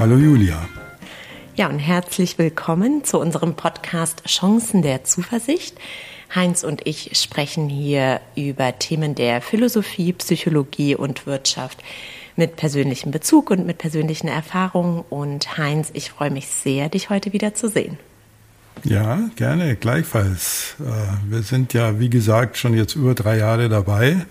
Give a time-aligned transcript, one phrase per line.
[0.00, 0.66] Hallo Julia.
[1.56, 5.76] Ja, und herzlich willkommen zu unserem Podcast Chancen der Zuversicht.
[6.34, 11.84] Heinz und ich sprechen hier über Themen der Philosophie, Psychologie und Wirtschaft
[12.34, 15.04] mit persönlichem Bezug und mit persönlichen Erfahrungen.
[15.10, 17.98] Und Heinz, ich freue mich sehr, dich heute wieder zu sehen.
[18.84, 20.76] Ja, gerne, gleichfalls.
[20.80, 24.24] Äh, wir sind ja, wie gesagt, schon jetzt über drei Jahre dabei.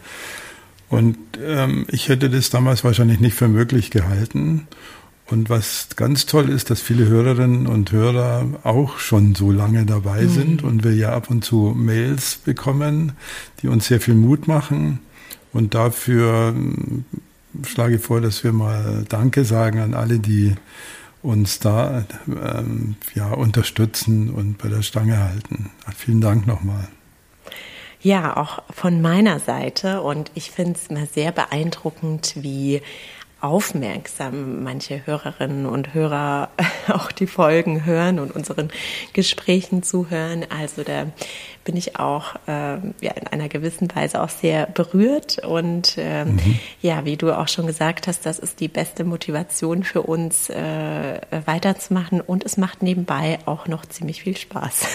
[0.90, 4.68] Und ähm, ich hätte das damals wahrscheinlich nicht für möglich gehalten.
[5.32, 10.24] Und was ganz toll ist, dass viele Hörerinnen und Hörer auch schon so lange dabei
[10.24, 10.30] mhm.
[10.30, 13.14] sind und wir ja ab und zu Mails bekommen,
[13.62, 15.00] die uns sehr viel Mut machen.
[15.54, 17.06] Und dafür ähm,
[17.64, 20.56] schlage ich vor, dass wir mal Danke sagen an alle, die
[21.22, 25.70] uns da ähm, ja, unterstützen und bei der Stange halten.
[25.96, 26.88] Vielen Dank nochmal.
[28.02, 30.02] Ja, auch von meiner Seite.
[30.02, 32.82] Und ich finde es immer sehr beeindruckend, wie
[33.42, 36.50] aufmerksam manche Hörerinnen und Hörer
[36.88, 38.70] auch die Folgen hören und unseren
[39.14, 40.46] Gesprächen zuhören.
[40.50, 41.08] Also da
[41.64, 45.40] bin ich auch äh, ja, in einer gewissen Weise auch sehr berührt.
[45.46, 46.60] Und äh, mhm.
[46.82, 51.22] ja, wie du auch schon gesagt hast, das ist die beste Motivation für uns, äh,
[51.46, 52.22] weiterzumachen.
[52.22, 54.88] Und es macht nebenbei auch noch ziemlich viel Spaß.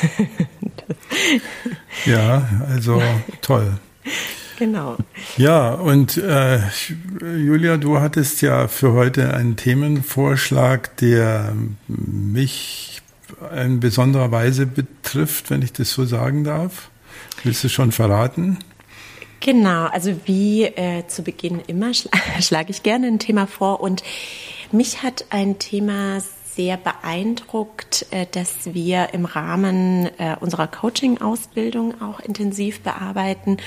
[2.06, 3.00] ja, also
[3.40, 3.78] toll.
[4.58, 4.96] Genau.
[5.36, 6.60] Ja, und äh,
[7.20, 11.54] Julia, du hattest ja für heute einen Themenvorschlag, der
[11.88, 13.02] mich
[13.56, 16.90] in besonderer Weise betrifft, wenn ich das so sagen darf.
[17.42, 18.58] Willst du schon verraten?
[19.40, 24.02] Genau, also wie äh, zu Beginn immer schla schlage ich gerne ein Thema vor und
[24.72, 26.20] mich hat ein Thema
[26.54, 33.58] sehr beeindruckt, äh, dass wir im Rahmen äh, unserer Coaching-Ausbildung auch intensiv bearbeiten.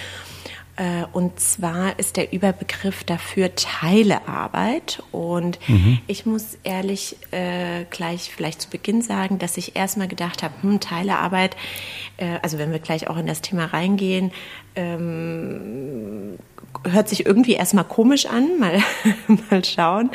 [0.77, 5.03] Äh, und zwar ist der Überbegriff dafür Teilearbeit.
[5.11, 5.99] Und mhm.
[6.07, 10.79] ich muss ehrlich äh, gleich vielleicht zu Beginn sagen, dass ich erstmal gedacht habe, hm,
[10.79, 11.57] Teilearbeit,
[12.17, 14.31] äh, also wenn wir gleich auch in das Thema reingehen,
[14.75, 16.37] ähm,
[16.83, 18.79] hört sich irgendwie erstmal komisch an, mal,
[19.49, 20.11] mal schauen,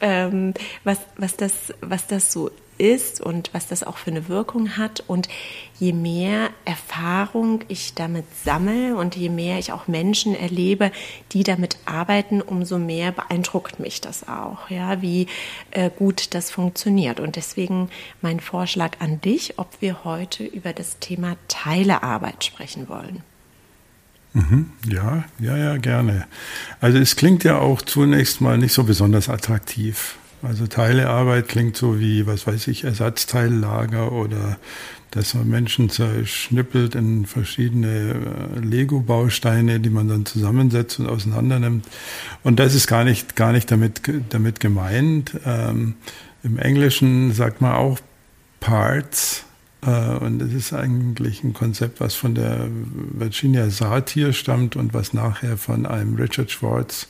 [0.00, 0.52] ähm,
[0.82, 5.04] was, was, das, was das so ist und was das auch für eine Wirkung hat.
[5.06, 5.28] Und
[5.78, 10.92] je mehr Erfahrung ich damit sammle und je mehr ich auch Menschen erlebe,
[11.32, 15.26] die damit arbeiten, umso mehr beeindruckt mich das auch, ja, wie
[15.70, 17.20] äh, gut das funktioniert.
[17.20, 17.90] Und deswegen
[18.20, 23.22] mein Vorschlag an dich, ob wir heute über das Thema Teilearbeit sprechen wollen.
[24.34, 24.70] Mhm.
[24.88, 26.26] Ja, ja, ja, gerne.
[26.80, 30.16] Also es klingt ja auch zunächst mal nicht so besonders attraktiv.
[30.42, 34.58] Also Teilearbeit klingt so wie, was weiß ich, Ersatzteillager oder
[35.12, 41.86] dass man Menschen zerschnippelt in verschiedene äh, Lego-Bausteine, die man dann zusammensetzt und auseinander nimmt.
[42.42, 45.38] Und das ist gar nicht, gar nicht damit, damit gemeint.
[45.44, 45.94] Ähm,
[46.42, 47.98] Im Englischen sagt man auch
[48.58, 49.44] Parts.
[49.84, 55.12] Äh, und das ist eigentlich ein Konzept, was von der Virginia Satir stammt und was
[55.12, 57.06] nachher von einem Richard Schwartz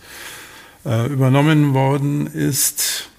[0.85, 3.12] äh, übernommen worden ist.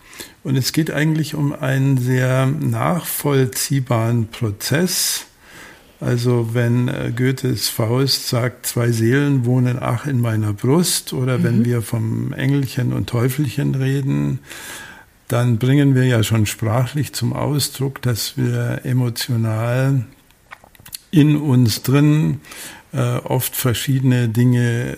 [0.44, 5.26] Und es geht eigentlich um einen sehr nachvollziehbaren Prozess.
[6.02, 11.44] Also wenn äh, Goethes Faust sagt, zwei Seelen wohnen ach in meiner Brust, oder mhm.
[11.44, 14.40] wenn wir vom Engelchen und Teufelchen reden,
[15.30, 20.06] dann bringen wir ja schon sprachlich zum Ausdruck, dass wir emotional
[21.10, 22.42] in uns drin
[22.92, 24.98] äh, oft verschiedene Dinge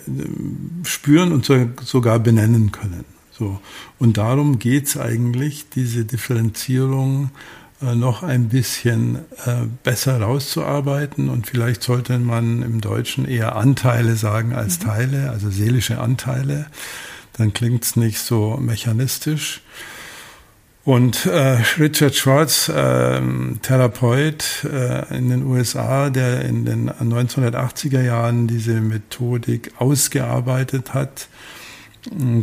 [0.84, 3.15] spüren und so, sogar benennen können.
[3.38, 3.60] So.
[3.98, 7.30] Und darum geht's eigentlich, diese Differenzierung
[7.82, 11.28] äh, noch ein bisschen äh, besser rauszuarbeiten.
[11.28, 14.84] Und vielleicht sollte man im Deutschen eher Anteile sagen als mhm.
[14.84, 16.66] Teile, also seelische Anteile.
[17.34, 19.60] Dann klingt's nicht so mechanistisch.
[20.86, 23.20] Und äh, Richard Schwartz, äh,
[23.60, 31.28] Therapeut äh, in den USA, der in den 1980er Jahren diese Methodik ausgearbeitet hat,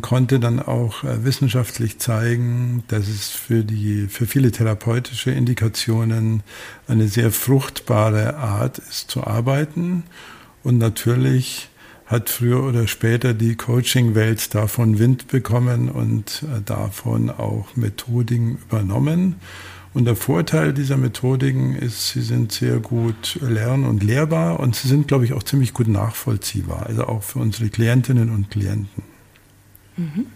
[0.02, 6.44] konnte dann auch äh, wissenschaftlich zeigen, dass es für die, für viele therapeutische Indikationen
[6.88, 10.04] eine sehr fruchtbare Art ist zu arbeiten.
[10.64, 11.70] Und natürlich
[12.06, 19.36] hat früher oder später die Coaching-Welt davon Wind bekommen und äh, davon auch Methodiken übernommen.
[19.94, 24.88] Und der Vorteil dieser Methodiken ist, sie sind sehr gut lern- und lehrbar und sie
[24.88, 29.13] sind, glaube ich, auch ziemlich gut nachvollziehbar, also auch für unsere Klientinnen und Klienten.
[29.98, 30.28] Mhm.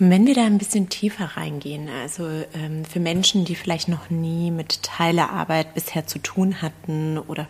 [0.00, 4.52] Wenn wir da ein bisschen tiefer reingehen, also ähm, für Menschen, die vielleicht noch nie
[4.52, 7.48] mit Teilearbeit bisher zu tun hatten oder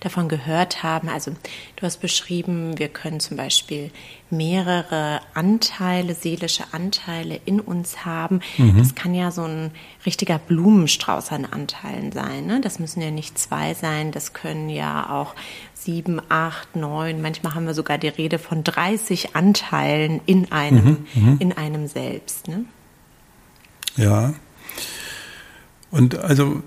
[0.00, 1.32] davon gehört haben, also
[1.76, 3.90] du hast beschrieben, wir können zum Beispiel
[4.30, 8.40] mehrere Anteile, seelische Anteile in uns haben.
[8.56, 8.78] Mhm.
[8.78, 9.70] Das kann ja so ein
[10.06, 12.46] richtiger Blumenstrauß an Anteilen sein.
[12.46, 12.62] Ne?
[12.62, 15.34] Das müssen ja nicht zwei sein, das können ja auch
[15.84, 21.22] sieben, acht, neun, manchmal haben wir sogar die Rede von 30 Anteilen in einem, mhm,
[21.22, 22.48] mhm, in einem selbst.
[22.48, 22.64] Ne?
[23.96, 24.34] Ja.
[25.90, 26.62] Und also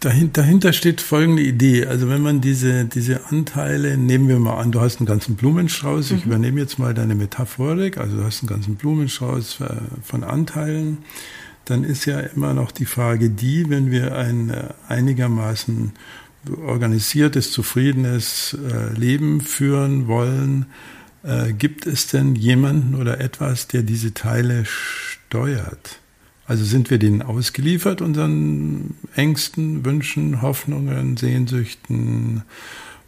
[0.00, 1.86] dahinter steht folgende Idee.
[1.86, 6.12] Also wenn man diese, diese Anteile, nehmen wir mal an, du hast einen ganzen Blumenstrauß,
[6.12, 6.32] ich mhm.
[6.32, 9.66] übernehme jetzt mal deine Metaphorik, also du hast einen ganzen Blumenstrauß äh,
[10.02, 10.98] von Anteilen,
[11.64, 15.92] dann ist ja immer noch die Frage die, wenn wir ein äh, einigermaßen
[16.64, 20.66] organisiertes, zufriedenes äh, Leben führen wollen,
[21.22, 26.00] äh, gibt es denn jemanden oder etwas, der diese Teile steuert?
[26.46, 32.42] Also sind wir denen ausgeliefert, unseren Ängsten, Wünschen, Hoffnungen, Sehnsüchten,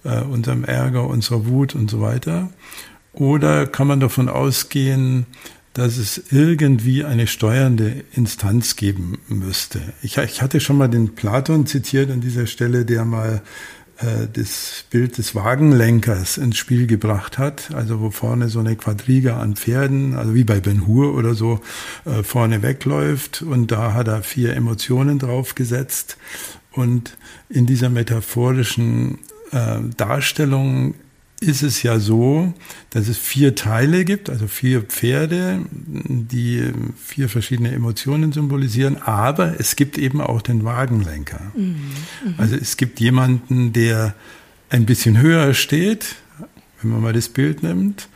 [0.04, 2.50] äh, unserem Ärger, unserer Wut und so weiter?
[3.12, 5.26] Oder kann man davon ausgehen,
[5.72, 9.80] dass es irgendwie eine steuernde Instanz geben müsste.
[10.02, 13.42] Ich, ich hatte schon mal den Platon zitiert an dieser Stelle, der mal
[13.98, 19.38] äh, das Bild des Wagenlenkers ins Spiel gebracht hat, also wo vorne so eine Quadriga
[19.38, 21.60] an Pferden, also wie bei Ben Hur oder so,
[22.04, 23.42] äh, vorne wegläuft.
[23.42, 26.16] Und da hat er vier Emotionen draufgesetzt.
[26.72, 27.16] Und
[27.48, 29.18] in dieser metaphorischen
[29.52, 30.94] äh, Darstellung
[31.40, 32.52] ist es ja so,
[32.90, 36.70] dass es vier Teile gibt, also vier Pferde, die
[37.02, 41.40] vier verschiedene Emotionen symbolisieren, aber es gibt eben auch den Wagenlenker.
[41.54, 41.64] Mhm.
[41.64, 42.34] Mhm.
[42.36, 44.14] Also es gibt jemanden, der
[44.68, 46.16] ein bisschen höher steht,
[46.80, 48.08] wenn man mal das Bild nimmt,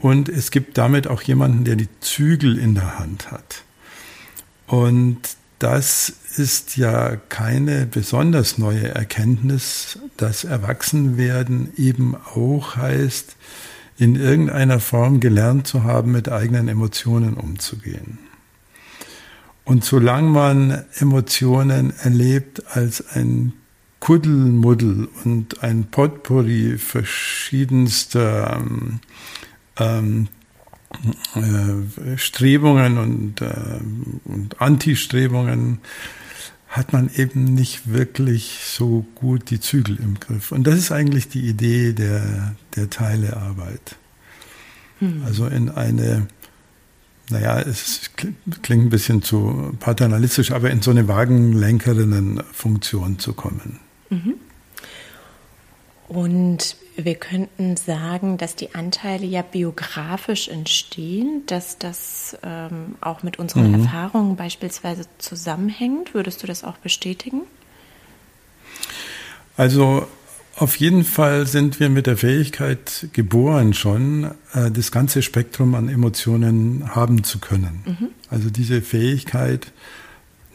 [0.00, 3.62] und es gibt damit auch jemanden, der die Zügel in der Hand hat.
[4.66, 5.20] Und
[5.60, 13.36] das ist ja keine besonders neue Erkenntnis, dass Erwachsenwerden eben auch heißt,
[13.98, 18.18] in irgendeiner Form gelernt zu haben, mit eigenen Emotionen umzugehen.
[19.64, 23.52] Und solange man Emotionen erlebt als ein
[24.00, 29.00] Kuddelmuddel und ein Potpourri verschiedenster ähm,
[29.78, 30.28] ähm
[31.34, 33.52] äh, Strebungen und, äh,
[34.24, 35.78] und Antistrebungen
[36.72, 40.52] hat man eben nicht wirklich so gut die Zügel im Griff.
[40.52, 43.96] Und das ist eigentlich die Idee der, der Teilearbeit.
[44.98, 45.22] Hm.
[45.26, 46.28] Also in eine,
[47.28, 48.10] naja, es
[48.62, 53.78] klingt ein bisschen zu paternalistisch, aber in so eine Wagenlenkerinnenfunktion zu kommen.
[54.08, 54.36] Mhm.
[56.08, 63.38] Und wir könnten sagen, dass die Anteile ja biografisch entstehen, dass das ähm, auch mit
[63.38, 63.84] unseren mhm.
[63.84, 66.14] Erfahrungen beispielsweise zusammenhängt.
[66.14, 67.42] Würdest du das auch bestätigen?
[69.56, 70.06] Also
[70.56, 75.88] auf jeden Fall sind wir mit der Fähigkeit geboren schon, äh, das ganze Spektrum an
[75.88, 77.82] Emotionen haben zu können.
[77.86, 78.08] Mhm.
[78.28, 79.72] Also diese Fähigkeit,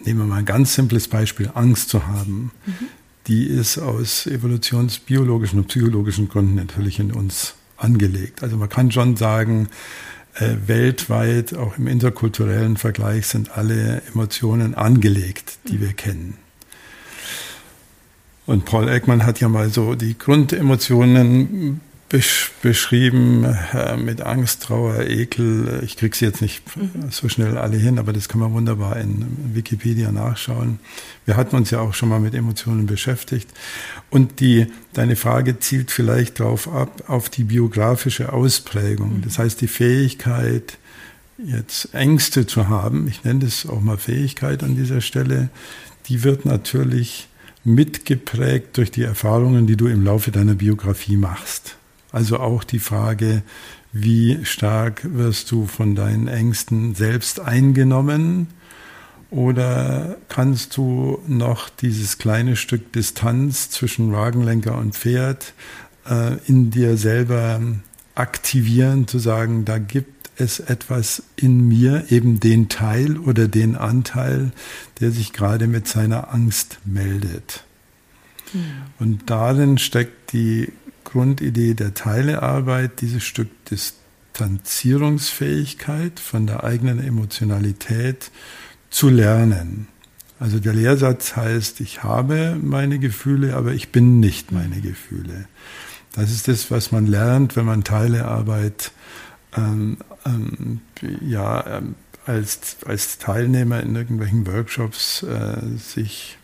[0.05, 2.51] nehmen wir mal ein ganz simples Beispiel, Angst zu haben.
[2.65, 2.89] Mhm
[3.27, 8.41] die ist aus evolutionsbiologischen und psychologischen Gründen natürlich in uns angelegt.
[8.41, 9.67] Also man kann schon sagen,
[10.35, 16.37] äh, weltweit, auch im interkulturellen Vergleich, sind alle Emotionen angelegt, die wir kennen.
[18.45, 25.01] Und Paul Ekman hat ja mal so die Grundemotionen besch beschrieben äh, mit Angst, Trauer,
[25.01, 25.81] Ekel.
[25.83, 27.11] Ich kriege sie jetzt nicht mhm.
[27.11, 30.79] so schnell alle hin, aber das kann man wunderbar in Wikipedia nachschauen.
[31.25, 33.49] Wir hatten uns ja auch schon mal mit Emotionen beschäftigt.
[34.09, 39.17] Und die, deine Frage zielt vielleicht darauf ab, auf die biografische Ausprägung.
[39.17, 39.21] Mhm.
[39.23, 40.77] Das heißt, die Fähigkeit,
[41.37, 45.49] jetzt Ängste zu haben, ich nenne das auch mal Fähigkeit an dieser Stelle,
[46.07, 47.27] die wird natürlich
[47.65, 51.75] mitgeprägt durch die Erfahrungen, die du im Laufe deiner Biografie machst.
[52.17, 53.43] Also auch die Frage,
[53.93, 58.47] wie stark wirst du von deinen Ängsten selbst eingenommen?
[59.29, 65.53] Oder kannst du noch dieses kleine Stück Distanz zwischen Wagenlenker und Pferd
[66.09, 67.61] äh, in dir selber
[68.15, 74.53] aktivieren, zu sagen, da gibt es etwas in mir, eben den Teil oder den Anteil,
[75.01, 77.63] der sich gerade mit seiner Angst meldet.
[78.53, 78.61] Mhm.
[78.97, 80.73] Und darin steckt die
[81.07, 88.29] Grundidee der Teilearbeit, dieses Stück Distanzierungsfähigkeit von der eigenen Emotionalität
[88.89, 89.87] zu lernen.
[90.39, 95.47] Also der Lehrsatz heißt, ich habe meine Gefühle, aber ich bin nicht meine Gefühle.
[96.13, 98.91] Das ist das, was man lernt, wenn man Teilearbeit
[99.55, 100.81] ähm, ähm,
[101.21, 101.95] ja, ähm,
[102.25, 106.37] als, als Teilnehmer in irgendwelchen Workshops äh, sich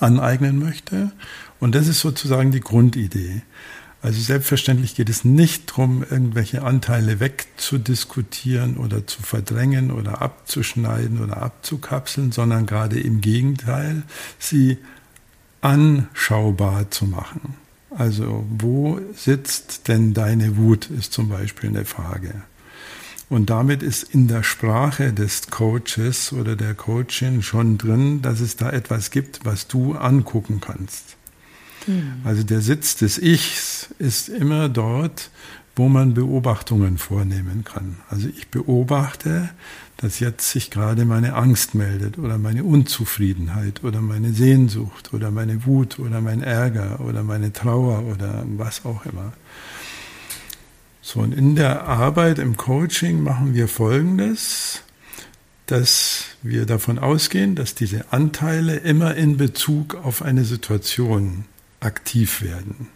[0.00, 1.12] aneignen möchte.
[1.60, 3.42] Und das ist sozusagen die Grundidee.
[4.02, 11.38] Also selbstverständlich geht es nicht darum, irgendwelche Anteile wegzudiskutieren oder zu verdrängen oder abzuschneiden oder
[11.38, 14.02] abzukapseln, sondern gerade im Gegenteil,
[14.38, 14.76] sie
[15.62, 17.54] anschaubar zu machen.
[17.96, 22.34] Also wo sitzt denn deine Wut, ist zum Beispiel eine Frage.
[23.30, 28.56] Und damit ist in der Sprache des Coaches oder der Coachin schon drin, dass es
[28.56, 31.16] da etwas gibt, was du angucken kannst.
[31.86, 32.22] Mhm.
[32.24, 35.30] Also der Sitz des Ichs ist immer dort,
[35.76, 37.96] wo man Beobachtungen vornehmen kann.
[38.08, 39.50] Also ich beobachte,
[39.96, 45.66] dass jetzt sich gerade meine Angst meldet oder meine Unzufriedenheit oder meine Sehnsucht oder meine
[45.66, 49.32] Wut oder mein Ärger oder meine Trauer oder was auch immer.
[51.00, 54.82] So, und in der Arbeit im Coaching machen wir Folgendes,
[55.66, 61.44] dass wir davon ausgehen, dass diese Anteile immer in Bezug auf eine Situation
[61.84, 62.88] aktiv werden.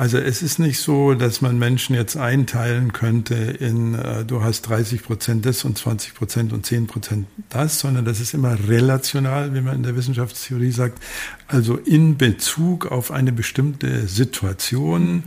[0.00, 4.62] Also es ist nicht so, dass man Menschen jetzt einteilen könnte in, äh, du hast
[4.62, 9.54] 30 Prozent das und 20 Prozent und 10 Prozent das, sondern das ist immer relational,
[9.54, 11.02] wie man in der Wissenschaftstheorie sagt,
[11.48, 15.24] also in Bezug auf eine bestimmte Situation,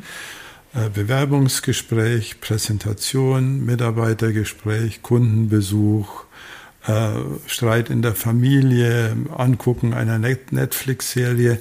[0.74, 6.24] äh, Bewerbungsgespräch, Präsentation, Mitarbeitergespräch, Kundenbesuch,
[6.88, 7.12] äh,
[7.46, 11.60] Streit in der Familie, Angucken einer Netflix-Serie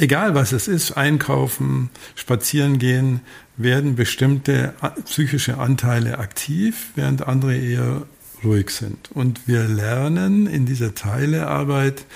[0.00, 3.20] egal was es ist, einkaufen, spazieren gehen,
[3.56, 8.02] werden bestimmte psychische Anteile aktiv, während andere eher
[8.42, 9.10] ruhig sind.
[9.12, 12.06] Und wir lernen in dieser Teilearbeit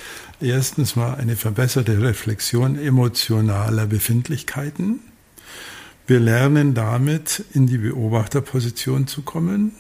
[0.40, 5.00] erstens mal eine verbesserte Reflexion emotionaler Befindlichkeiten.
[6.06, 9.72] Wir lernen damit in die Beobachterposition zu kommen.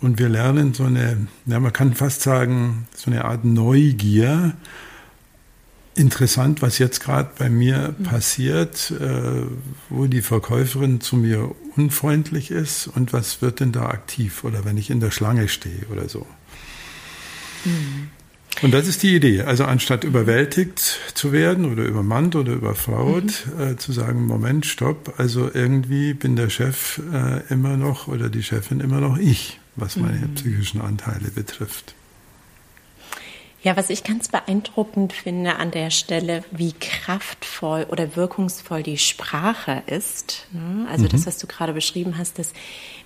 [0.00, 4.54] Und wir lernen so eine, ja, man kann fast sagen, so eine Art Neugier,
[5.94, 8.04] interessant, was jetzt gerade bei mir mhm.
[8.04, 9.46] passiert, äh,
[9.88, 14.76] wo die Verkäuferin zu mir unfreundlich ist und was wird denn da aktiv oder wenn
[14.76, 16.26] ich in der Schlange stehe oder so.
[17.64, 18.10] Mhm.
[18.62, 19.42] Und das ist die Idee.
[19.42, 23.62] Also anstatt überwältigt zu werden oder übermannt oder überfraut, mhm.
[23.62, 28.42] äh, zu sagen, Moment, stopp, also irgendwie bin der Chef äh, immer noch oder die
[28.42, 30.34] Chefin immer noch ich, was meine mhm.
[30.34, 31.94] psychischen Anteile betrifft.
[33.64, 39.82] Ja, was ich ganz beeindruckend finde an der Stelle, wie kraftvoll oder wirkungsvoll die Sprache
[39.86, 40.46] ist.
[40.52, 40.86] Ne?
[40.90, 41.08] Also mhm.
[41.08, 42.52] das, was du gerade beschrieben hast, dass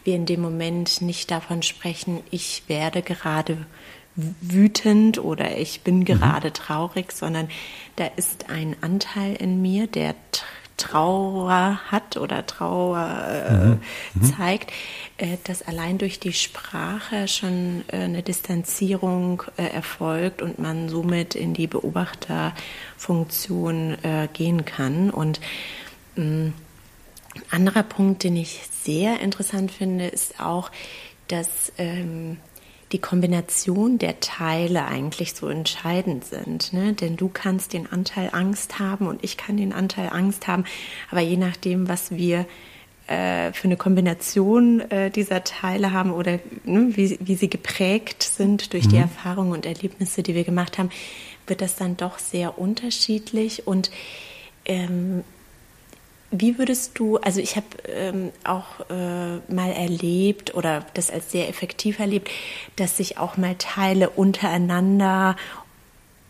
[0.03, 3.67] wir in dem Moment nicht davon sprechen, ich werde gerade
[4.17, 6.05] wütend oder ich bin mhm.
[6.07, 6.55] gerade mhm.
[6.55, 7.49] traurig, sondern
[7.95, 10.17] da ist ein Anteil in mir, der
[10.79, 13.81] Trauer hat oder Trauer äh, mhm.
[14.15, 14.35] mhm.
[14.35, 14.73] zeigt,
[15.19, 21.35] äh, dass allein durch die Sprache schon äh, eine Distanzierung äh, erfolgt und man somit
[21.35, 25.11] in die Beobachterfunktion äh, gehen kann.
[25.11, 25.41] Und
[26.17, 26.55] mh, mm,
[27.35, 30.71] ein anderer Punkt, den ich sehr interessant finde, ist auch,
[31.29, 32.39] dass ähm,
[32.93, 36.73] die Kombination der Teile eigentlich so entscheidend sind.
[36.73, 36.95] Ne?
[36.95, 40.65] Denn du kannst den Anteil Angst haben und ich kann den Anteil Angst haben.
[41.11, 42.47] Aber je nachdem, was wir
[43.07, 48.73] äh, für eine Kombination äh, dieser Teile haben oder ne, wie, wie sie geprägt sind
[48.73, 48.91] durch mhm.
[48.91, 50.91] die Erfahrungen und Erlebnisse, die wir gemacht haben,
[51.47, 53.67] wird das dann doch sehr unterschiedlich.
[53.67, 53.91] Und
[54.65, 55.25] ähm,
[56.31, 61.49] wie würdest du, also ich habe ähm, auch äh, mal erlebt oder das als sehr
[61.49, 62.31] effektiv erlebt,
[62.77, 65.37] dass sich auch mal Teile untereinander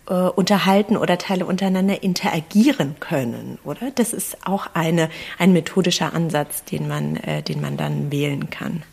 [0.08, 3.90] äh, unterhalten oder Teile untereinander interagieren können, oder?
[3.94, 8.84] Das ist auch eine, ein methodischer Ansatz, den man, äh, den man dann wählen kann.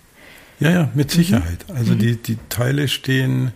[0.60, 1.68] Ja, ja, mit Sicherheit.
[1.68, 1.76] Mhm.
[1.76, 2.00] Also mhm.
[2.00, 3.52] die, die Teile stehen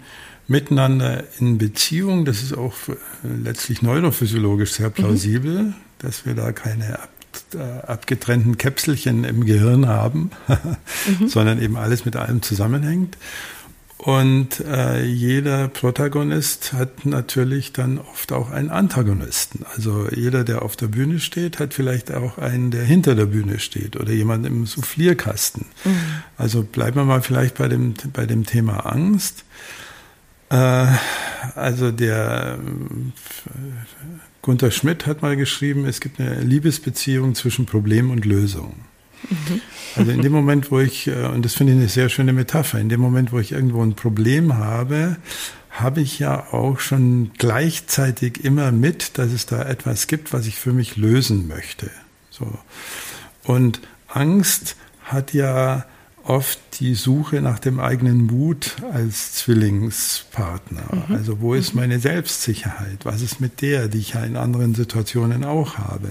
[0.48, 2.25] miteinander in Beziehung.
[2.25, 2.74] Das ist auch
[3.24, 5.74] letztlich neurophysiologisch sehr plausibel, mhm.
[6.00, 6.98] dass wir da keine äh,
[7.86, 10.31] abgetrennten Käpselchen im Gehirn haben,
[11.19, 11.27] mhm.
[11.27, 13.17] sondern eben alles mit allem zusammenhängt.
[14.00, 19.65] Und äh, jeder Protagonist hat natürlich dann oft auch einen Antagonisten.
[19.75, 23.59] Also jeder, der auf der Bühne steht, hat vielleicht auch einen, der hinter der Bühne
[23.59, 25.65] steht oder jemand im Soufflierkasten.
[25.83, 26.00] Mhm.
[26.38, 29.43] Also bleiben wir mal vielleicht bei dem, bei dem Thema Angst.
[30.50, 30.88] Äh,
[31.55, 32.57] also der
[34.41, 38.75] Gunther Schmidt hat mal geschrieben, es gibt eine Liebesbeziehung zwischen Problem und Lösung.
[39.29, 39.62] Mhm.
[39.96, 42.79] Also in dem Moment, wo ich, äh, und das finde ich eine sehr schöne Metapher,
[42.79, 45.17] in dem Moment, wo ich irgendwo ein Problem habe,
[45.72, 50.55] habe ich ja auch schon gleichzeitig immer mit, dass es da etwas gibt, was ich
[50.55, 51.91] für mich lösen möchte.
[52.29, 52.58] So.
[53.43, 55.86] Und Angst hat ja
[56.29, 61.07] oft die Suche nach dem eigenen Mut als Zwillingspartner.
[61.07, 61.15] Mhm.
[61.15, 63.03] Also wo ist meine Selbstsicherheit?
[63.03, 66.09] Was ist mit der, die ich ja in anderen Situationen auch habe?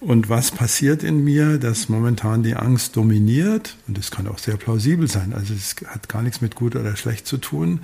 [0.00, 3.76] Und was passiert in mir, dass momentan die Angst dominiert?
[3.86, 5.32] Und das kann auch sehr plausibel sein.
[5.32, 7.80] Also es hat gar nichts mit gut oder schlecht zu tun.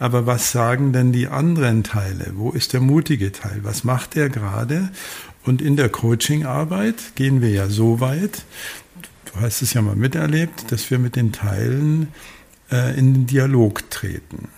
[0.00, 2.32] Aber was sagen denn die anderen Teile?
[2.34, 3.60] Wo ist der mutige Teil?
[3.62, 4.90] Was macht der gerade?
[5.44, 8.44] Und in der Coachingarbeit gehen wir ja so weit,
[9.32, 12.08] du hast es ja mal miterlebt, dass wir mit den Teilen
[12.70, 14.48] äh, in den Dialog treten.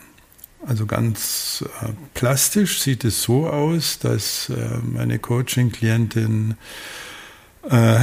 [0.66, 6.54] Also ganz äh, plastisch sieht es so aus, dass äh, meine Coaching-Klientin
[7.68, 7.98] äh,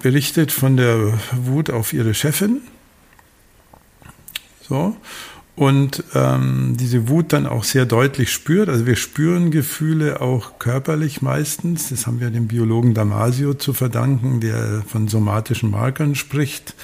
[0.00, 2.60] berichtet von der Wut auf ihre Chefin.
[4.68, 4.96] So.
[5.56, 8.68] Und ähm, diese Wut dann auch sehr deutlich spürt.
[8.68, 11.88] Also wir spüren Gefühle auch körperlich meistens.
[11.88, 16.74] Das haben wir dem Biologen Damasio zu verdanken, der von somatischen Markern spricht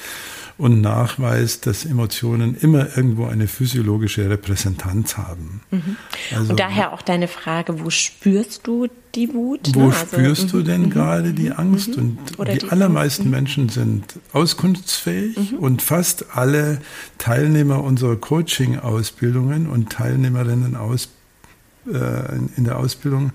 [0.62, 5.60] und nachweist, dass Emotionen immer irgendwo eine physiologische Repräsentanz haben.
[5.72, 5.96] Mhm.
[6.36, 9.74] Also, und daher auch deine Frage, wo spürst du die Wut?
[9.74, 9.86] Wo ne?
[9.86, 10.90] also, spürst du mhm, denn mhm.
[10.90, 11.96] gerade die Angst?
[11.96, 16.80] Und Oder die, die allermeisten Menschen sind auskunftsfähig und fast alle
[17.18, 21.21] Teilnehmer unserer Coaching-Ausbildungen und Teilnehmerinnen aus äh,
[21.84, 23.32] in der Ausbildung,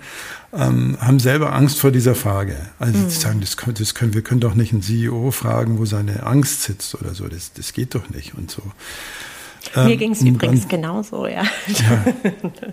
[0.54, 2.56] ähm, haben selber Angst vor dieser Frage.
[2.80, 3.10] Also mhm.
[3.10, 6.24] sie sagen, das, können, das können, wir können doch nicht einen CEO fragen, wo seine
[6.24, 7.27] Angst sitzt oder so.
[7.27, 8.62] Das, das geht doch nicht und so.
[9.75, 11.44] Mir ähm, ging es übrigens dann, genauso, ja.
[11.68, 12.06] ja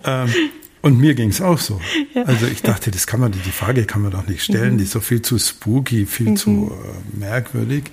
[0.05, 0.33] ähm,
[0.81, 1.81] und mir ging es auch so.
[2.13, 2.23] Ja.
[2.23, 4.77] Also ich dachte, das kann man, die Frage kann man doch nicht stellen, mhm.
[4.77, 6.37] die ist so viel zu spooky, viel mhm.
[6.37, 7.85] zu äh, merkwürdig.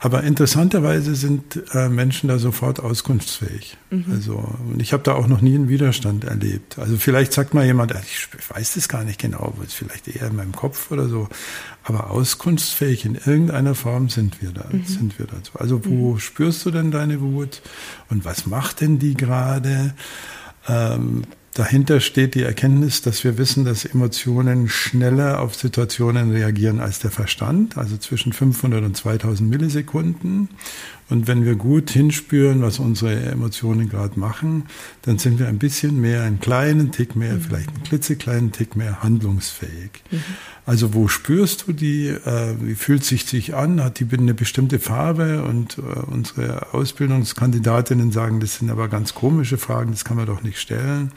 [0.00, 3.76] Aber interessanterweise sind äh, Menschen da sofort auskunftsfähig.
[3.90, 4.04] Mhm.
[4.12, 4.34] Also,
[4.70, 6.78] und ich habe da auch noch nie einen Widerstand erlebt.
[6.78, 10.36] Also vielleicht sagt mal jemand, ich weiß das gar nicht genau, ist vielleicht eher in
[10.36, 11.28] meinem Kopf oder so.
[11.82, 14.84] Aber auskunftsfähig in irgendeiner Form sind wir da, mhm.
[14.84, 15.52] sind wir dazu.
[15.54, 16.20] Also wo mhm.
[16.20, 17.60] spürst du denn deine Wut?
[18.08, 19.94] Und was macht denn die gerade?
[20.68, 21.22] Ähm,
[21.58, 27.10] Dahinter steht die Erkenntnis, dass wir wissen, dass Emotionen schneller auf Situationen reagieren als der
[27.10, 30.50] Verstand, also zwischen 500 und 2000 Millisekunden.
[31.10, 34.64] Und wenn wir gut hinspüren, was unsere Emotionen gerade machen,
[35.02, 37.40] dann sind wir ein bisschen mehr, einen kleinen Tick mehr, mhm.
[37.40, 40.02] vielleicht einen klitzekleinen Tick mehr handlungsfähig.
[40.10, 40.22] Mhm.
[40.66, 42.08] Also wo spürst du die?
[42.08, 43.82] Äh, wie fühlt sich sich an?
[43.82, 45.44] Hat die eine bestimmte Farbe?
[45.44, 50.42] Und äh, unsere Ausbildungskandidatinnen sagen, das sind aber ganz komische Fragen, das kann man doch
[50.42, 51.12] nicht stellen.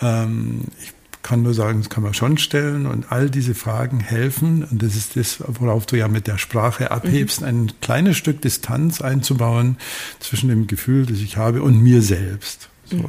[0.00, 4.64] Ähm, ich kann nur sagen, das kann man schon stellen und all diese Fragen helfen.
[4.64, 7.46] Und das ist das, worauf du ja mit der Sprache abhebst, mhm.
[7.46, 9.76] ein kleines Stück Distanz einzubauen
[10.18, 12.68] zwischen dem Gefühl, das ich habe und mir selbst.
[12.84, 12.96] So.
[12.96, 13.08] Mhm.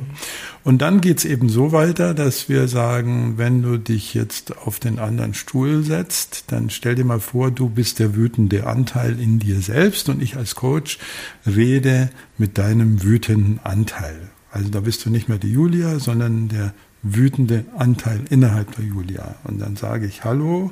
[0.63, 4.99] Und dann geht's eben so weiter, dass wir sagen, wenn du dich jetzt auf den
[4.99, 9.59] anderen Stuhl setzt, dann stell dir mal vor, du bist der wütende Anteil in dir
[9.61, 10.99] selbst und ich als Coach
[11.47, 14.29] rede mit deinem wütenden Anteil.
[14.51, 19.35] Also da bist du nicht mehr die Julia, sondern der wütende Anteil innerhalb der Julia.
[19.43, 20.71] Und dann sage ich, hallo,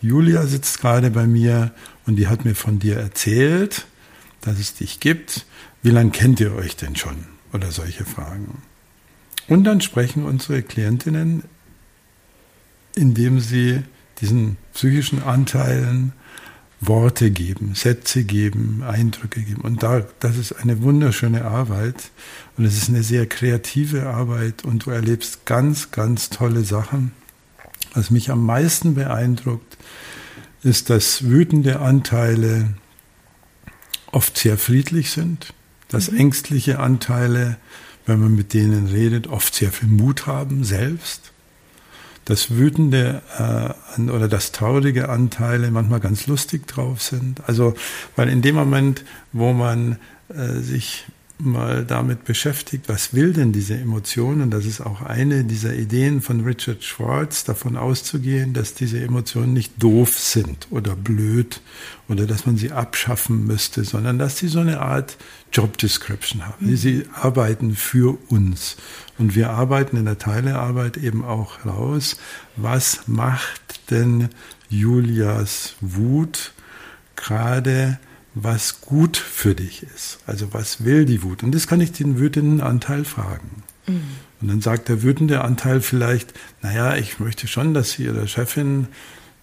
[0.00, 1.72] Julia sitzt gerade bei mir
[2.06, 3.86] und die hat mir von dir erzählt,
[4.40, 5.46] dass es dich gibt.
[5.82, 7.26] Wie lange kennt ihr euch denn schon?
[7.52, 8.62] Oder solche Fragen.
[9.48, 11.44] Und dann sprechen unsere Klientinnen,
[12.94, 13.82] indem sie
[14.20, 16.12] diesen psychischen Anteilen
[16.80, 19.62] Worte geben, Sätze geben, Eindrücke geben.
[19.62, 22.10] Und da, das ist eine wunderschöne Arbeit
[22.56, 27.12] und es ist eine sehr kreative Arbeit und du erlebst ganz, ganz tolle Sachen.
[27.94, 29.78] Was mich am meisten beeindruckt,
[30.62, 32.74] ist, dass wütende Anteile
[34.12, 35.54] oft sehr friedlich sind,
[35.88, 36.18] dass mhm.
[36.18, 37.56] ängstliche Anteile,
[38.04, 41.32] wenn man mit denen redet, oft sehr viel Mut haben selbst
[42.26, 47.40] das wütende äh, oder das traurige Anteile manchmal ganz lustig drauf sind.
[47.46, 47.74] Also,
[48.16, 51.06] weil in dem Moment, wo man äh, sich
[51.38, 54.40] mal damit beschäftigt, was will denn diese Emotion?
[54.40, 59.52] Und das ist auch eine dieser Ideen von Richard Schwartz, davon auszugehen, dass diese Emotionen
[59.52, 61.60] nicht doof sind oder blöd
[62.08, 65.18] oder dass man sie abschaffen müsste, sondern dass sie so eine Art
[65.52, 66.70] Job Description haben.
[66.70, 66.76] Mhm.
[66.76, 68.76] Sie arbeiten für uns.
[69.18, 72.16] Und wir arbeiten in der Teilearbeit eben auch raus,
[72.56, 74.28] was macht denn
[74.68, 76.52] Julias Wut
[77.14, 77.98] gerade
[78.38, 80.18] was gut für dich ist.
[80.26, 81.42] Also was will die Wut?
[81.42, 83.62] Und das kann ich den wütenden Anteil fragen.
[83.86, 84.02] Mhm.
[84.42, 88.88] Und dann sagt der wütende Anteil vielleicht, naja, ich möchte schon, dass sie ihrer Chefin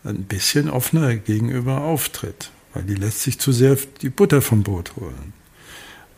[0.04, 4.96] ein bisschen offener gegenüber auftritt, weil die lässt sich zu sehr die Butter vom Brot
[4.96, 5.34] holen.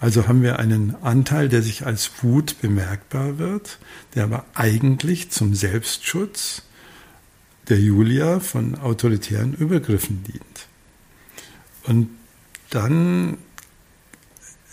[0.01, 3.79] Also haben wir einen Anteil, der sich als Wut bemerkbar wird,
[4.15, 6.63] der aber eigentlich zum Selbstschutz
[7.69, 10.67] der Julia von autoritären Übergriffen dient.
[11.83, 12.09] Und
[12.75, 13.37] dann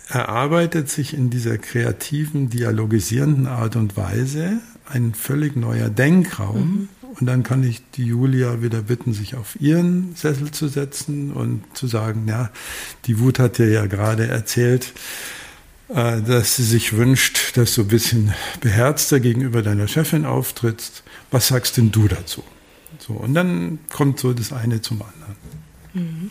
[0.09, 6.59] erarbeitet sich in dieser kreativen, dialogisierenden Art und Weise ein völlig neuer Denkraum.
[6.59, 6.89] Mhm.
[7.19, 11.63] Und dann kann ich die Julia wieder bitten, sich auf ihren Sessel zu setzen und
[11.75, 12.51] zu sagen, ja,
[13.05, 14.93] die Wut hat dir ja gerade erzählt,
[15.89, 21.03] äh, dass sie sich wünscht, dass du ein bisschen beherzter gegenüber deiner Chefin auftrittst.
[21.31, 22.43] Was sagst denn du dazu?
[22.99, 25.62] So, und dann kommt so das eine zum anderen.
[25.95, 26.31] Mhm.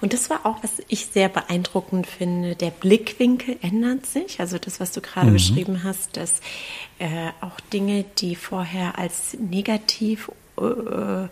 [0.00, 2.54] Und das war auch, was ich sehr beeindruckend finde.
[2.54, 4.40] Der Blickwinkel ändert sich.
[4.40, 5.34] Also das, was du gerade mhm.
[5.34, 6.40] beschrieben hast, dass
[6.98, 11.28] äh, auch Dinge, die vorher als negativ äh,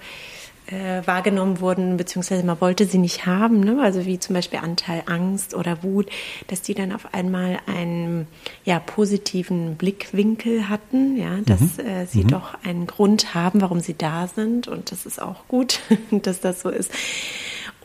[0.67, 3.81] äh, wahrgenommen wurden, beziehungsweise man wollte sie nicht haben, ne?
[3.81, 6.09] also wie zum Beispiel Anteil Angst oder Wut,
[6.49, 8.27] dass die dann auf einmal einen
[8.65, 11.87] ja, positiven Blickwinkel hatten, ja, dass mhm.
[11.87, 12.29] äh, sie mhm.
[12.29, 16.61] doch einen Grund haben, warum sie da sind und das ist auch gut, dass das
[16.63, 16.91] so ist.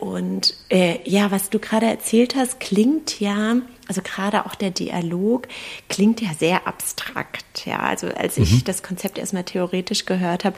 [0.02, 5.46] Und äh, ja, was du gerade erzählt hast, klingt ja, also gerade auch der Dialog
[5.88, 7.66] klingt ja sehr abstrakt.
[7.66, 8.42] Ja, also als mhm.
[8.42, 10.56] ich das Konzept erstmal theoretisch gehört habe,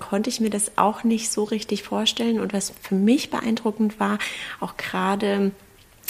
[0.00, 2.40] konnte ich mir das auch nicht so richtig vorstellen.
[2.40, 4.18] Und was für mich beeindruckend war,
[4.58, 5.52] auch gerade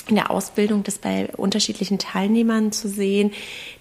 [0.08, 3.32] in der Ausbildung, das bei unterschiedlichen Teilnehmern zu sehen,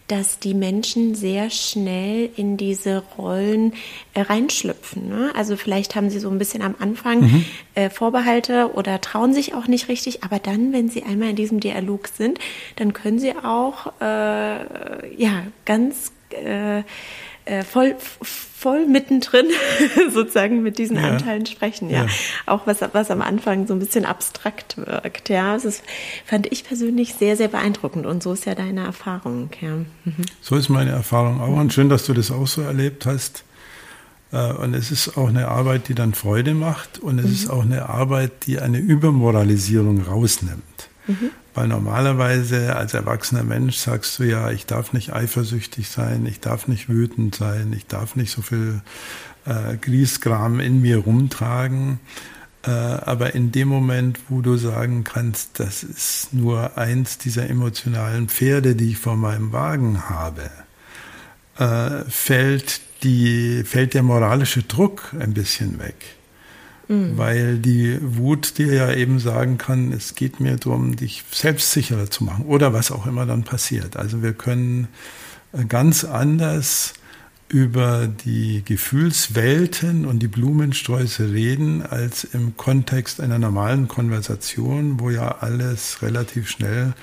[0.07, 3.73] dass die Menschen sehr schnell in diese Rollen
[4.13, 5.09] äh, reinschlüpfen.
[5.09, 5.31] Ne?
[5.35, 7.45] Also vielleicht haben sie so ein bisschen am Anfang mhm.
[7.73, 11.59] äh, Vorbehalte oder trauen sich auch nicht richtig, aber dann, wenn sie einmal in diesem
[11.59, 12.39] Dialog sind,
[12.75, 16.83] dann können sie auch äh, ja ganz äh,
[17.45, 19.45] äh, voll, voll mittendrin
[20.11, 21.03] sozusagen mit diesen ja.
[21.03, 22.05] Anteilen sprechen, ja.
[22.05, 22.09] ja.
[22.45, 25.53] Auch was, was am Anfang so ein bisschen abstrakt wirkt, ja.
[25.53, 25.83] Das ist,
[26.25, 29.75] fand ich persönlich sehr, sehr beeindruckend und so ist ja deine Erfahrung, ja.
[30.05, 30.15] Mhm.
[30.41, 33.43] So ist meine Erfahrung auch und schön, dass du das auch so erlebt hast.
[34.31, 37.33] Äh, und es ist auch eine Arbeit, die dann Freude macht und es mhm.
[37.33, 40.89] ist auch eine Arbeit, die eine Übermoralisierung rausnimmt.
[41.07, 41.31] Mhm.
[41.55, 46.67] Weil normalerweise als erwachsener Mensch sagst du ja, ich darf nicht eifersüchtig sein, ich darf
[46.67, 48.81] nicht wütend sein, ich darf nicht so viel
[49.45, 51.99] äh, Griesgram in mir rumtragen.
[52.63, 58.27] Äh, aber in dem Moment, wo du sagen kannst, das ist nur eins dieser emotionalen
[58.27, 60.49] Pferde, die ich vor meinem Wagen habe,
[61.57, 66.17] äh, fällt, die, fällt der moralische Druck ein bisschen weg.
[66.87, 67.17] Mhm.
[67.17, 72.23] Weil die Wut dir ja eben sagen kann, es geht mir darum, dich selbstsicherer zu
[72.23, 73.97] machen oder was auch immer dann passiert.
[73.97, 74.87] Also wir können
[75.53, 76.93] äh, ganz anders
[77.47, 85.37] über die Gefühlswelten und die Blumensträuße reden als im Kontext einer normalen Konversation, wo ja
[85.39, 86.93] alles relativ schnell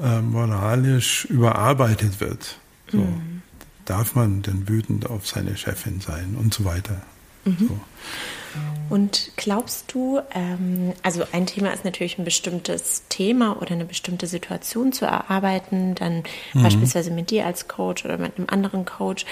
[0.00, 2.58] äh, moralisch überarbeitet wird.
[2.90, 2.98] So.
[2.98, 3.42] Mhm.
[3.84, 7.02] Darf man denn wütend auf seine Chefin sein und so weiter.
[7.44, 7.68] Mhm.
[7.68, 7.80] So.
[8.90, 14.26] Und glaubst du, ähm, also ein Thema ist natürlich ein bestimmtes Thema oder eine bestimmte
[14.26, 16.62] Situation zu erarbeiten, dann mhm.
[16.62, 19.24] beispielsweise mit dir als Coach oder mit einem anderen Coach.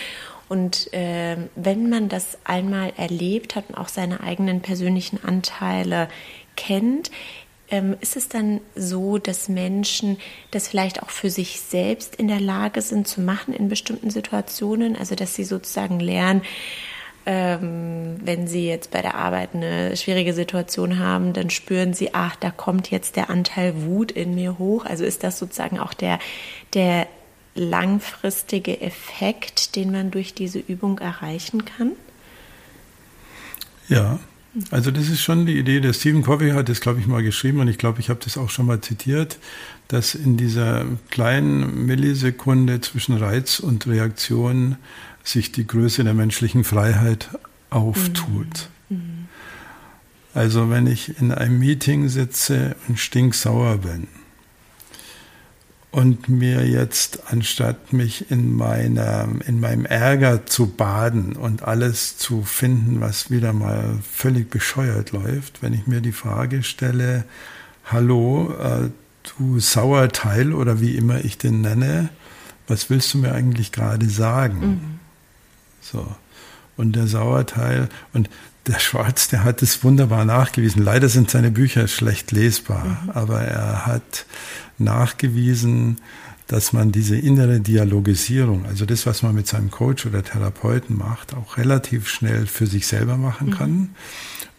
[0.49, 6.09] Und äh, wenn man das einmal erlebt hat und auch seine eigenen persönlichen Anteile
[6.57, 7.11] kennt,
[7.71, 10.17] ähm, ist es dann so, dass Menschen
[10.51, 14.97] das vielleicht auch für sich selbst in der Lage sind zu machen in bestimmten Situationen?
[14.97, 16.43] Also dass sie sozusagen lernen,
[17.27, 22.37] ähm, wenn Sie jetzt bei der Arbeit eine schwierige Situation haben, dann spüren Sie, ach,
[22.37, 24.85] da kommt jetzt der Anteil Wut in mir hoch.
[24.85, 26.19] Also ist das sozusagen auch der,
[26.75, 27.07] der
[27.55, 31.93] langfristige Effekt, den man durch diese Übung erreichen kann?
[33.89, 34.21] Ja,
[34.71, 35.81] also das ist schon die Idee.
[35.81, 38.37] Der Stephen Covey hat das, glaube ich, mal geschrieben und ich glaube, ich habe das
[38.37, 39.39] auch schon mal zitiert,
[39.89, 44.77] dass in dieser kleinen Millisekunde zwischen Reiz und Reaktion
[45.23, 47.29] sich die Größe der menschlichen Freiheit
[47.71, 48.69] auftut.
[48.89, 49.29] Mhm.
[50.35, 54.07] Also wenn ich in einem Meeting sitze und stinksauer bin
[55.93, 62.43] und mir jetzt, anstatt mich in, meiner, in meinem Ärger zu baden und alles zu
[62.43, 67.25] finden, was wieder mal völlig bescheuert läuft, wenn ich mir die Frage stelle,
[67.85, 68.91] hallo, äh,
[69.37, 72.11] du Sauerteil oder wie immer ich den nenne,
[72.69, 74.61] was willst du mir eigentlich gerade sagen?
[74.61, 75.01] Mhm.
[75.81, 76.07] So.
[76.77, 78.31] Und der Sauerteil und
[78.67, 80.83] der Schwarz, der hat es wunderbar nachgewiesen.
[80.83, 83.11] Leider sind seine Bücher schlecht lesbar, mhm.
[83.11, 84.27] aber er hat
[84.79, 85.99] nachgewiesen,
[86.47, 91.35] dass man diese innere Dialogisierung, also das, was man mit seinem Coach oder Therapeuten macht,
[91.35, 93.53] auch relativ schnell für sich selber machen mhm.
[93.53, 93.71] kann.
[93.71, 93.89] Mhm.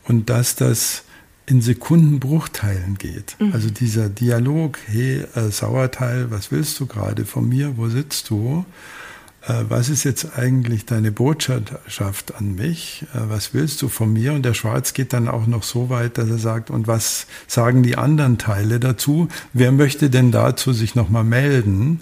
[0.06, 1.04] Und dass das
[1.46, 3.36] in Sekundenbruchteilen geht.
[3.40, 3.52] Mhm.
[3.54, 8.66] Also dieser Dialog, hey, äh, Sauerteil, was willst du gerade von mir, wo sitzt du?
[9.48, 13.06] Äh, was ist jetzt eigentlich deine Botschaft an mich?
[13.14, 14.34] Äh, was willst du von mir?
[14.34, 17.84] Und der Schwarz geht dann auch noch so weit, dass er sagt, und was sagen
[17.84, 19.28] die anderen Teile dazu?
[19.54, 22.02] Wer möchte denn dazu sich nochmal melden?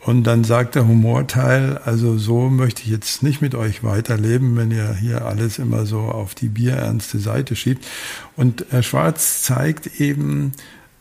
[0.00, 4.72] Und dann sagt der Humorteil, also so möchte ich jetzt nicht mit euch weiterleben, wenn
[4.72, 7.86] ihr hier alles immer so auf die bierernste Seite schiebt.
[8.34, 10.52] Und Herr Schwarz zeigt eben,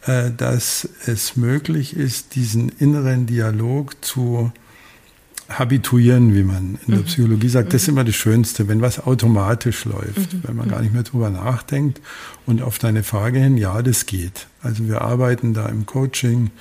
[0.06, 4.52] äh, dass es möglich ist, diesen inneren Dialog zu
[5.60, 7.06] habituieren, wie man in der mhm.
[7.06, 7.74] Psychologie sagt.
[7.74, 7.96] Das ist mhm.
[7.96, 10.44] immer das Schönste, wenn was automatisch läuft, mhm.
[10.44, 12.02] wenn man gar nicht mehr drüber nachdenkt.
[12.46, 14.48] Und auf deine Frage hin, ja, das geht.
[14.62, 16.52] Also wir arbeiten da im Coaching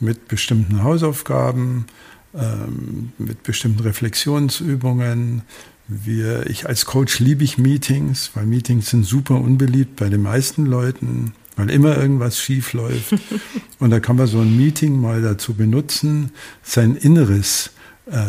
[0.00, 1.86] mit bestimmten Hausaufgaben,
[2.34, 5.42] ähm, mit bestimmten Reflexionsübungen.
[5.88, 10.66] Wir, ich als Coach liebe ich Meetings, weil Meetings sind super unbeliebt bei den meisten
[10.66, 13.14] Leuten, weil immer irgendwas schief läuft.
[13.78, 16.32] Und da kann man so ein Meeting mal dazu benutzen,
[16.62, 17.70] sein Inneres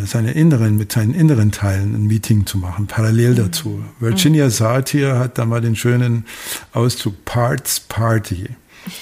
[0.05, 3.35] seine inneren, mit seinen inneren Teilen ein Meeting zu machen, parallel mhm.
[3.35, 3.83] dazu.
[3.99, 4.49] Virginia mhm.
[4.49, 6.25] Satir hat da mal den schönen
[6.73, 8.49] Ausdruck Parts Party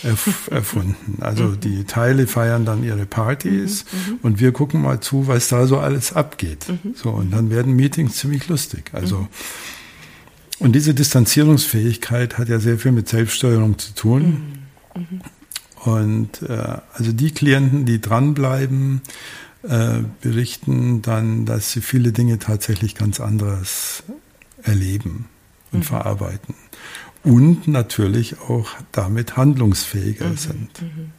[0.03, 1.21] erf erfunden.
[1.21, 1.59] Also mhm.
[1.61, 3.85] die Teile feiern dann ihre Partys
[4.21, 6.65] und wir gucken mal zu, was da so alles abgeht.
[6.95, 8.91] So, und dann werden Meetings ziemlich lustig.
[8.91, 9.27] Also,
[10.59, 14.59] und diese Distanzierungsfähigkeit hat ja sehr viel mit Selbststeuerung zu tun.
[15.83, 19.01] Und äh, also die Klienten, die dranbleiben,
[19.67, 24.04] äh, berichten dann, dass sie viele Dinge tatsächlich ganz anders
[24.62, 25.25] erleben
[25.71, 25.84] und mhm.
[25.84, 26.56] verarbeiten.
[27.23, 30.38] Und natürlich auch damit handlungsfähiger mhm.
[30.38, 30.82] sind.
[30.82, 31.12] Mhm.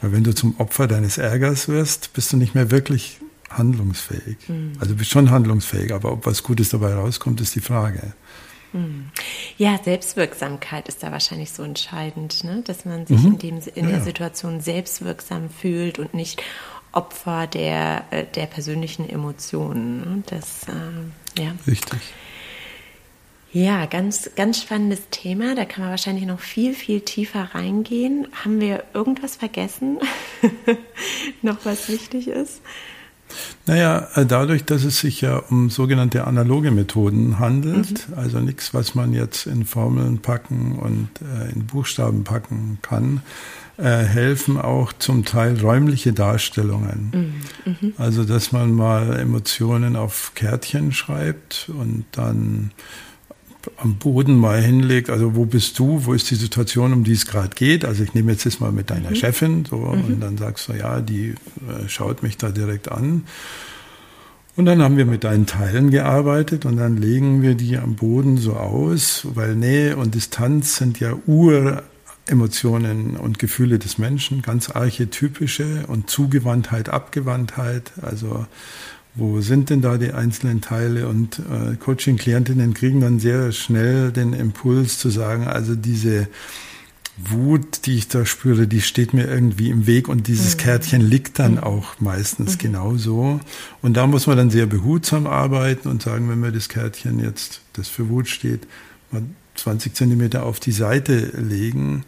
[0.00, 4.36] Weil wenn du zum Opfer deines Ärgers wirst, bist du nicht mehr wirklich handlungsfähig.
[4.48, 4.72] Mhm.
[4.78, 8.14] Also du bist schon handlungsfähig, aber ob was Gutes dabei rauskommt, ist die Frage.
[8.72, 9.10] Mhm.
[9.58, 12.62] Ja, Selbstwirksamkeit ist da wahrscheinlich so entscheidend, ne?
[12.64, 13.32] dass man sich mhm.
[13.32, 13.90] in, dem, in ja.
[13.96, 16.42] der Situation selbstwirksam fühlt und nicht
[16.92, 20.00] Opfer der, äh, der persönlichen Emotionen.
[20.00, 20.22] Ne?
[20.26, 21.52] Das, äh, ja.
[21.66, 22.00] Richtig.
[23.54, 25.54] Ja, ganz, ganz spannendes Thema.
[25.54, 28.26] Da kann man wahrscheinlich noch viel, viel tiefer reingehen.
[28.32, 29.98] Haben wir irgendwas vergessen?
[31.42, 32.62] noch was wichtig ist?
[33.66, 38.14] Naja, äh, dadurch, dass es sich ja um sogenannte analoge Methoden handelt, mhm.
[38.18, 43.22] also nichts, was man jetzt in Formeln packen und äh, in Buchstaben packen kann,
[43.78, 47.42] äh, helfen auch zum Teil räumliche Darstellungen.
[47.64, 47.72] Mhm.
[47.80, 47.92] Mhm.
[47.98, 52.70] Also, dass man mal Emotionen auf Kärtchen schreibt und dann
[53.76, 57.26] am Boden mal hinlegt, also wo bist du, wo ist die Situation, um die es
[57.26, 57.84] gerade geht.
[57.84, 59.16] Also ich nehme jetzt das mal mit deiner mhm.
[59.16, 60.04] Chefin so mhm.
[60.04, 63.24] und dann sagst du, ja, die äh, schaut mich da direkt an.
[64.54, 68.36] Und dann haben wir mit deinen Teilen gearbeitet und dann legen wir die am Boden
[68.36, 75.84] so aus, weil Nähe und Distanz sind ja Uremotionen und Gefühle des Menschen, ganz archetypische
[75.86, 78.46] und Zugewandtheit, Abgewandtheit, also
[79.14, 81.08] wo sind denn da die einzelnen Teile?
[81.08, 86.28] Und äh, Coaching-Klientinnen kriegen dann sehr schnell den Impuls zu sagen, also diese
[87.18, 90.60] Wut, die ich da spüre, die steht mir irgendwie im Weg und dieses mhm.
[90.60, 91.58] Kärtchen liegt dann mhm.
[91.58, 92.58] auch meistens mhm.
[92.58, 93.40] genauso.
[93.82, 97.60] Und da muss man dann sehr behutsam arbeiten und sagen, wenn wir das Kärtchen jetzt,
[97.74, 98.66] das für Wut steht,
[99.10, 99.22] mal
[99.56, 102.04] 20 Zentimeter auf die Seite legen,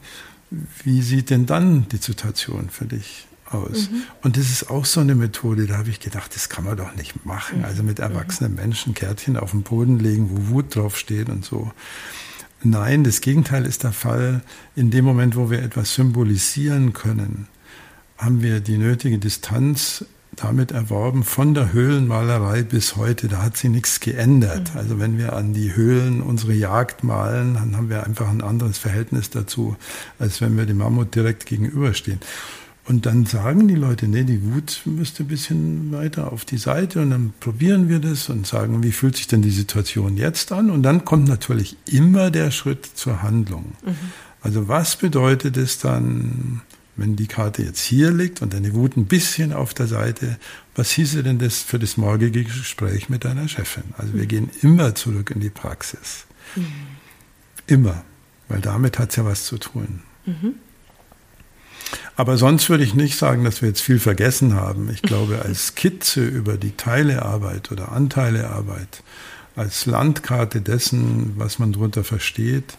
[0.85, 3.91] wie sieht denn dann die Situation für dich aus.
[3.91, 4.03] Mhm.
[4.23, 6.95] Und das ist auch so eine Methode, da habe ich gedacht, das kann man doch
[6.95, 7.59] nicht machen.
[7.59, 7.65] Mhm.
[7.65, 11.73] Also mit erwachsenen Menschen Kärtchen auf den Boden legen, wo Wut draufsteht und so.
[12.63, 14.43] Nein, das Gegenteil ist der Fall.
[14.75, 17.49] In dem Moment, wo wir etwas symbolisieren können,
[18.17, 20.05] haben wir die nötige Distanz
[20.37, 23.29] damit erworben von der Höhlenmalerei bis heute.
[23.29, 24.73] Da hat sich nichts geändert.
[24.73, 24.81] Mhm.
[24.81, 28.79] Also wenn wir an die Höhlen unsere Jagd malen, dann haben wir einfach ein anderes
[28.79, 29.77] Verhältnis dazu,
[30.19, 32.21] als wenn wir dem Mammut direkt gegenüberstehen.
[32.87, 37.01] Und dann sagen die Leute, nee, die Wut müsste ein bisschen weiter auf die Seite
[37.01, 40.71] und dann probieren wir das und sagen, wie fühlt sich denn die Situation jetzt an?
[40.71, 43.73] Und dann kommt natürlich immer der Schritt zur Handlung.
[43.85, 43.97] Mhm.
[44.43, 46.61] Also was bedeutet es dann,
[46.97, 50.39] wenn die Karte jetzt hier liegt und deine Wut ein bisschen auf der Seite,
[50.75, 53.85] was hieße denn das für das morgige Gespräch mit deiner Chefin?
[53.97, 54.29] Also wir mhm.
[54.29, 56.27] gehen immer zurück in die Praxis.
[56.55, 56.67] Mhm.
[57.67, 58.05] Immer,
[58.49, 60.03] weil damit hat es ja was zu tun.
[60.27, 60.57] Mhm.
[62.17, 64.91] Aber sonst würde ich nicht sagen, dass wir jetzt viel vergessen haben.
[64.91, 69.03] Ich glaube, als Skizze über die Teilearbeit oder Anteilearbeit,
[69.57, 72.77] als Landkarte dessen, was man darunter versteht,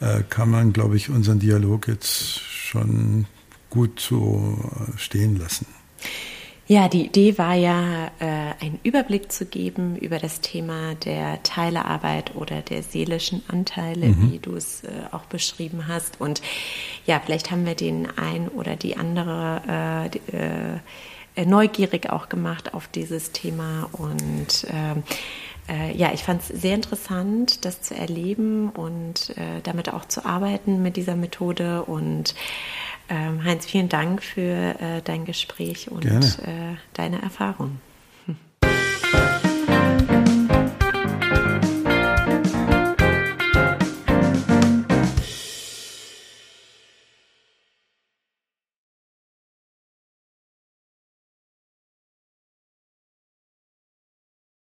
[0.00, 3.26] äh, kann man, glaube ich, unseren Dialog jetzt schon
[3.70, 4.58] gut so
[4.96, 5.66] stehen lassen.
[6.68, 12.36] Ja, die Idee war ja, äh, einen Überblick zu geben über das Thema der Teilearbeit
[12.36, 14.32] oder der seelischen Anteile, mhm.
[14.32, 16.20] wie du es äh, auch beschrieben hast.
[16.20, 16.40] Und
[17.04, 20.78] ja, vielleicht haben wir den ein oder die andere äh, äh
[21.46, 23.88] neugierig auch gemacht auf dieses Thema.
[23.92, 25.02] Und ähm,
[25.68, 30.26] äh, ja, ich fand es sehr interessant, das zu erleben und äh, damit auch zu
[30.26, 32.34] arbeiten mit dieser Methode und
[33.12, 34.40] ähm, Heinz, vielen Dank für
[34.80, 36.24] äh, dein Gespräch und Gerne.
[36.24, 37.78] Äh, deine Erfahrung.